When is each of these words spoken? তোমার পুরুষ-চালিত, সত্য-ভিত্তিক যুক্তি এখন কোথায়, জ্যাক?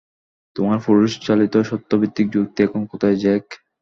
তোমার 0.55 0.77
পুরুষ-চালিত, 0.85 1.53
সত্য-ভিত্তিক 1.69 2.27
যুক্তি 2.33 2.59
এখন 2.63 2.81
কোথায়, 2.91 3.17
জ্যাক? 3.17 3.45